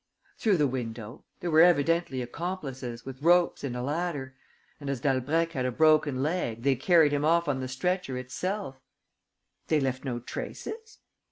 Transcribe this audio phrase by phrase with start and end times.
[0.39, 1.25] "Through the window.
[1.41, 4.33] There were evidently accomplices, with ropes and a ladder.
[4.79, 8.81] And, as Dalbrèque had a broken leg, they carried him off on the stretcher itself."
[9.67, 10.97] "They left no traces?"